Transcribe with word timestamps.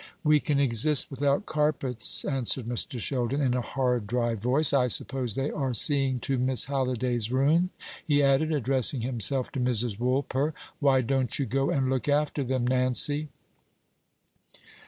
"We 0.23 0.39
can 0.39 0.59
exist 0.59 1.11
without 1.11 1.45
carpets," 1.45 2.25
answered 2.25 2.65
Mr. 2.65 2.99
Sheldon, 2.99 3.39
in 3.39 3.53
a 3.53 3.61
hard 3.61 4.07
dry 4.07 4.33
voice. 4.33 4.73
"I 4.73 4.87
suppose 4.87 5.35
they 5.35 5.51
are 5.51 5.75
seeing 5.75 6.19
to 6.21 6.39
Miss 6.39 6.65
Halliday's 6.65 7.31
room?" 7.31 7.69
he 8.03 8.23
added, 8.23 8.51
addressing 8.51 9.01
himself 9.01 9.51
to 9.51 9.59
Mrs. 9.59 9.99
Woolper. 9.99 10.55
"Why 10.79 11.01
don't 11.01 11.37
you 11.37 11.45
go 11.45 11.69
and 11.69 11.87
look 11.87 12.09
after 12.09 12.43
them, 12.43 12.65
Nancy?" 12.65 13.29